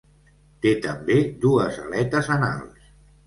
Té 0.65 0.71
també 0.85 1.17
dues 1.45 1.77
aletes 1.83 2.31
anals. 2.39 2.89